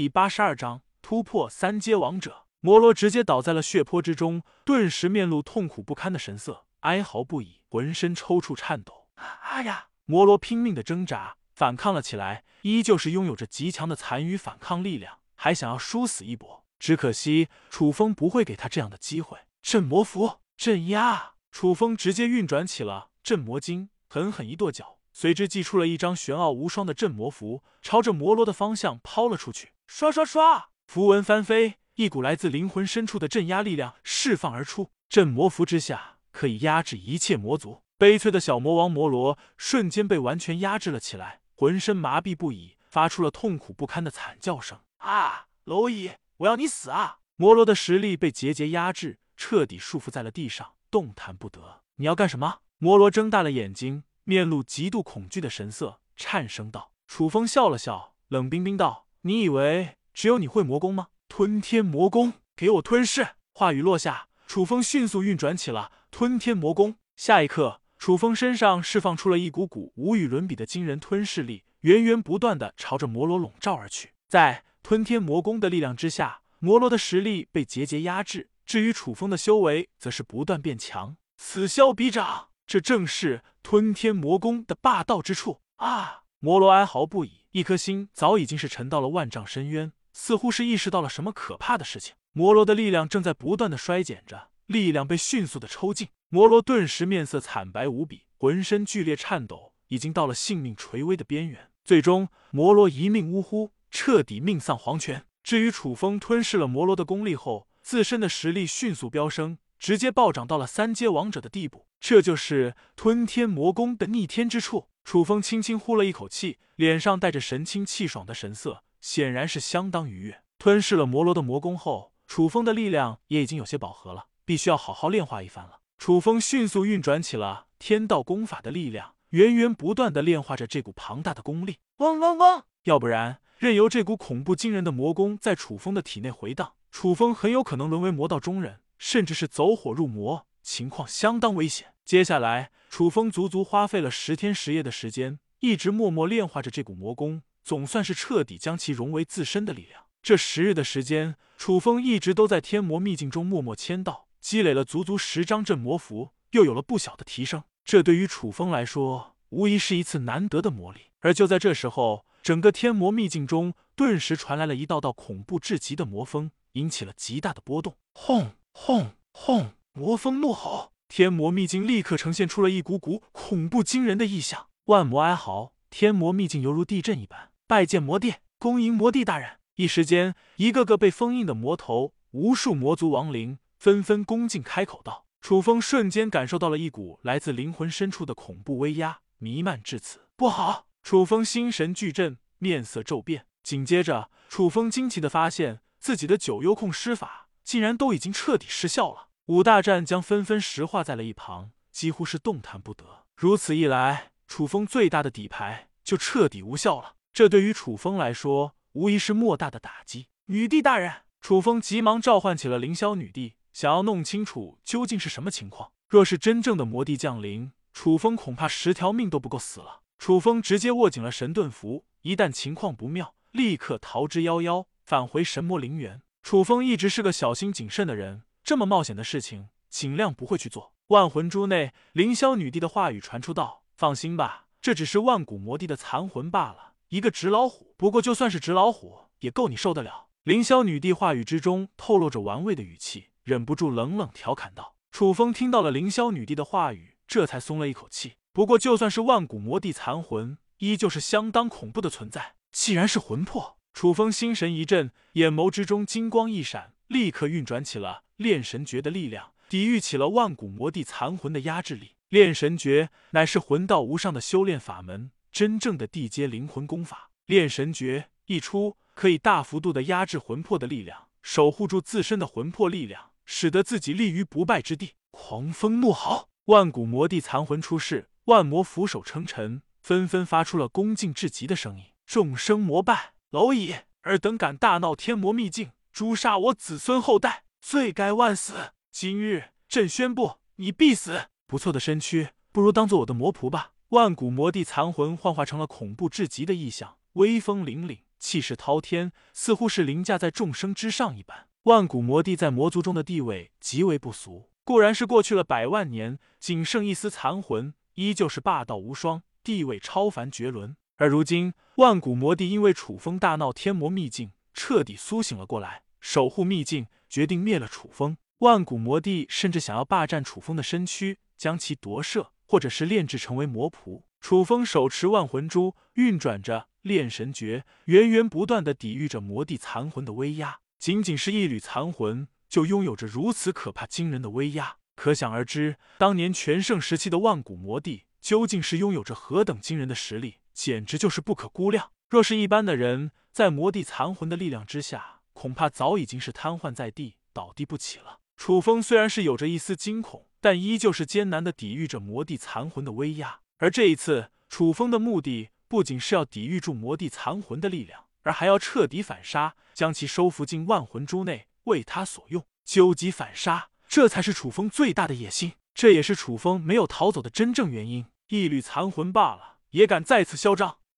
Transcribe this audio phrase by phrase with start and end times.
[0.00, 2.46] 第八十二章突破三阶王者。
[2.60, 9.08] 摩罗直接倒在了血泊之中，顿时面露痛苦不堪的神色，哀嚎不已，浑身抽搐颤抖。
[9.16, 9.88] 啊呀！
[10.06, 16.64] 摩罗拼命的挣扎，反抗了起来，依旧是拥有着极强的残余反抗力量，还想要殊死一搏。
[16.78, 19.36] 只可惜楚风不会给他这样的机会。
[19.60, 21.32] 镇魔符，镇压！
[21.50, 29.74] 楚风直接运转起了镇魔经，狠狠一跺脚，随之祭出了一张玄奥无双的镇魔符，朝着摩罗的方向抛了出去。
[29.86, 34.92] 刷刷刷，符文翻飞，一股来自灵魂深处的镇压力量释放而出。
[35.10, 37.82] 镇魔符之下，可以压制一切魔族。
[37.98, 44.78] 悲催的小魔王摩罗瞬间被完全压制了起来，浑身麻痹不已，发出了痛苦不堪的惨叫声。
[45.00, 47.18] 啊，蝼蚁，我要你死啊！
[47.36, 49.18] 摩罗的实力被节节压制。
[49.36, 51.82] 彻底束缚在了地上，动弹不得。
[51.96, 52.60] 你要干什么？
[52.78, 56.92] 摩罗睁大了眼睛，面露极度恐惧的神色，颤声道。
[57.06, 61.08] 楚风笑了笑，冷冰冰道：“你以为只有你会魔功吗？
[61.28, 66.96] 吞天魔功，给我吞噬！”话语落下，楚风迅速运转起了吞天魔功。
[67.16, 74.12] 下一刻，楚风身上释放出了一股股无与伦比的惊人吞噬力，源源不断的朝着摩罗笼罩而去。
[74.28, 78.48] 在吞天魔功的力量之下，摩罗的实力被节节压制。
[78.64, 86.22] 至于楚风的修为，则是不断变强，此消彼长，这正是吞天魔功的霸道之处啊！
[86.38, 92.14] 摩罗哀嚎不已，一颗心早已经是沉到了万丈深渊，似乎是意识到了什么可怕的事情。
[92.30, 101.72] 摩罗的力量正在不断的衰减着，力量被迅速的抽尽，摩罗顿时面色惨白无比，浑身剧烈颤抖，已经到了性命垂危的边缘。
[101.84, 105.26] 最终，摩罗一命呜呼，彻底命丧黄泉。
[105.42, 111.88] 至于楚风吞噬了摩罗的功力后，自身的实力迅速飙升，直接暴涨到了三阶王者的地步。
[112.00, 114.88] 这就是吞天魔功的逆天之处。
[115.04, 120.42] 楚风轻轻呼了一口气，脸上带着神清气爽的神色，显然是相当愉悦。
[120.58, 125.80] 吞噬了魔罗的魔功后，楚风的力量也已经有些饱和了，必须要好好炼化一番了。
[125.98, 131.78] 楚风迅速运转起了天道功法的力量，源源不断的炼化着这股庞大的功力。
[131.96, 132.62] 嗡嗡嗡！
[132.84, 136.74] 要不然，任由这股恐怖惊人的魔功在楚风的体内回荡。
[136.90, 141.89] 楚风很有可能沦为魔道中人，甚至是走火入魔，情况相当危险。
[142.10, 150.06] 接下来，楚风足足花费了十天十夜的时间，一直默默炼化着这股魔功，总算是彻底将其融为自身的力量。
[150.20, 157.62] 这十日的时间，楚风一直都在天魔秘境中默默签到，积累了足足十张镇魔符，又有了不小的提升。
[157.84, 160.96] 这对于楚风来说，无疑是一次难得的磨砺。
[161.20, 166.50] 而就在这时候，整个天魔秘境中顿时传来了一道道恐怖至极的魔风。
[166.72, 169.70] 引起了极大的波动，轰轰轰！
[169.92, 174.68] 魔风怒吼，天魔秘境立刻呈现出了一股股恐怖惊人的异象。
[174.84, 177.50] 万魔哀嚎，天魔秘境犹如地震一般。
[177.66, 179.58] 拜见魔帝，恭迎魔帝大人！
[179.74, 185.26] 一时间，一个个被封印的魔头，无数魔族亡灵纷纷恭敬开口道。
[185.40, 190.86] 楚风瞬间感受到了一股来自灵魂深处的恐怖威压弥漫至此，不好！
[191.02, 193.46] 楚风心神俱震，面色骤变。
[193.64, 195.80] 紧接着，楚风惊奇的发现。
[195.98, 203.24] 自己的九幽控施法竟然都已经彻底失效了，五大战将纷纷石化在了一旁，几乎是动弹不得。
[203.34, 207.16] 如此一来，楚风最大的底牌就彻底无效了。
[207.32, 210.28] 这对于楚风来说，无疑是莫大的打击。
[210.46, 215.90] 女帝大人，楚风急忙召唤起了凌霄女帝，想要弄清楚究竟是什么情况。
[216.08, 220.02] 若是真正的魔帝降临，楚风恐怕十条命都不够死了。
[220.20, 224.86] 楚风直接握紧了神盾符，一旦情况不妙，立刻逃之夭夭。
[225.02, 230.92] 返回神魔陵园，楚风一直是个小心谨慎的人，这么冒险的事情尽量不会去做。
[231.08, 237.96] 万魂珠内，凌霄女帝的话语传出道：“放心吧，这只是万古魔帝的残魂罢了，一个纸老虎。
[237.96, 248.34] 不过就算是纸老虎，也够你受得了。”凌霄女帝话语之中透露着玩味的语气，忍不住冷冷调侃道：“楚风听到了凌霄女帝的话语，这才松了一口气。
[248.52, 252.54] 不过就算是万古魔帝残魂，依旧是相当恐怖的存在。
[252.70, 262.12] 既然是魂魄。”楚风心神一震，眼眸之中金光一闪，立刻运转起了炼神诀的力量，抵御起了万古魔帝残魂的压制力。
[262.30, 267.30] 炼神诀乃是魂道无上的修炼法门，真正的地阶灵魂功法。
[267.44, 275.16] 炼神诀一出，可以大幅度的压制魂魄的力量，守护住自身的魂魄力量，使得自己立于不败之地。
[275.30, 282.04] 狂风怒号，万古魔帝残魂出世，万魔俯首称臣，纷纷发出了恭敬至极的声音。
[282.24, 283.34] 众生膜拜。
[283.50, 288.92] 蝼蚁，尔等敢大闹天魔秘境，诛杀我子孙后代，罪该万死！
[289.10, 291.46] 今日朕宣布，你必死！
[291.66, 293.92] 不错的身躯，不如当做我的魔仆吧。
[294.10, 301.68] 万古魔帝残魂幻化成了恐怖至极的异象，威风凛凛，气势滔天，似乎是凌驾在众生之上一般。
[301.84, 310.94] 万古魔帝在魔族中的地位极为不俗，固然是过去了百万年，仅剩一丝残魂，依旧是霸道无双，地位超凡绝伦。
[311.16, 318.36] 而如今，万古魔帝因为楚风大闹天魔秘境，彻底苏醒了过来，守护秘境，决定灭了楚风。
[318.58, 324.24] 万古魔帝甚至想要霸占楚风的身躯，将其夺舍，或者是炼制成为魔仆。
[324.38, 330.80] 楚风手持万魂珠，运转着炼神诀，源源不断的抵御着魔帝残魂的威压。
[330.98, 342.10] 仅仅是一缕残魂，就拥有着如此可怕惊人的威压，可想而知，当年全盛时期的万古魔帝究竟是拥有着何等惊人的实力，简直就是不可估量。
[342.28, 348.40] 若是一般的人，在魔帝残魂的力量之下，恐怕早已经是瘫痪在地，倒地不起了。
[348.56, 353.60] 楚风虽然是有着一丝惊恐，但依旧是艰难的抵御着魔帝残魂的威压。
[353.78, 358.24] 而这一次，楚风的目的不仅是要抵御住魔帝残魂的力量。
[358.42, 368.24] 而还要彻底反杀，将其收服进万魂珠内，为他所用，究极反杀，这才是楚风最大的野心，这也是楚风没有逃走的真正原因。
[368.48, 370.99] 一缕残魂罢了，也敢再次嚣张。